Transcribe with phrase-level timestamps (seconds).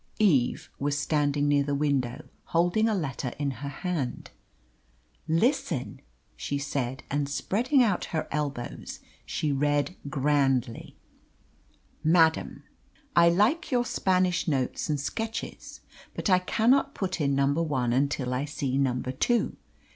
[0.17, 4.31] Eve was standing near the window, holding a letter in her hand.
[5.27, 6.01] "Listen!"
[6.35, 10.97] she said, and spreading out her elbows she read grandly
[12.03, 12.63] "'MADAM,
[13.15, 15.81] I like your Spanish Notes and Sketches;
[16.15, 19.55] but I cannot put in number one until I see number two.